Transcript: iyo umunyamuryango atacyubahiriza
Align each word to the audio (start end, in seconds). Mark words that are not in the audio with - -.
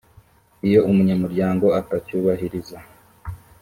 iyo 0.67 0.79
umunyamuryango 0.89 1.65
atacyubahiriza 1.79 2.77